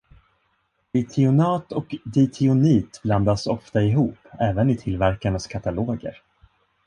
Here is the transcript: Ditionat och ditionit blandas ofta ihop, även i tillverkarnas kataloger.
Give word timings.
Ditionat 0.95 1.71
och 1.71 1.95
ditionit 2.05 3.01
blandas 3.03 3.47
ofta 3.47 3.81
ihop, 3.81 4.17
även 4.39 4.69
i 4.69 4.77
tillverkarnas 4.77 5.47
kataloger. 5.47 6.15